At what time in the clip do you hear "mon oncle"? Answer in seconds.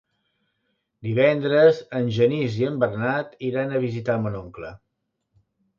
4.27-4.77